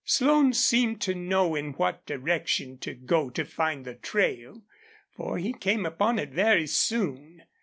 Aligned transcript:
Slone 0.03 0.51
seemed 0.53 0.99
to 1.01 1.13
know 1.13 1.53
in 1.53 1.73
what 1.73 2.07
direction 2.07 2.79
to 2.79 2.95
go 2.95 3.29
to 3.29 3.45
find 3.45 3.85
the 3.85 3.93
trail, 3.93 4.63
for 5.15 5.37
he 5.37 5.53
came 5.53 5.85
upon 5.85 6.17
it 6.17 6.31
very 6.31 6.65
soon. 6.65 7.43